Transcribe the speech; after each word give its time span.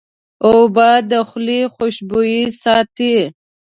اوبه 0.47 0.89
د 1.09 1.11
خولې 1.27 1.61
خوشبویي 1.73 2.43
ساتي. 2.61 3.15